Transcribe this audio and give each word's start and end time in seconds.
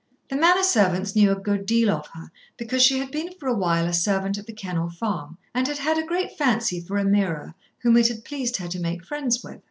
The 0.29 0.35
manor 0.35 0.63
servants 0.63 1.15
knew 1.15 1.31
a 1.31 1.35
good 1.39 1.67
deal 1.67 1.91
of 1.91 2.07
her, 2.15 2.31
because 2.57 2.81
she 2.81 2.97
had 2.97 3.11
been 3.11 3.33
for 3.39 3.47
a 3.47 3.53
while 3.53 3.85
a 3.85 3.93
servant 3.93 4.35
at 4.39 4.47
The 4.47 4.51
Kennel 4.53 4.89
Farm, 4.89 5.37
and 5.53 5.67
had 5.67 5.77
had 5.77 5.99
a 5.99 6.07
great 6.07 6.35
fancy 6.35 6.81
for 6.81 6.97
Ameerah, 6.97 7.53
whom 7.83 7.95
it 7.97 8.07
had 8.07 8.25
pleased 8.25 8.57
her 8.57 8.67
to 8.67 8.79
make 8.79 9.05
friends 9.05 9.43
with. 9.43 9.59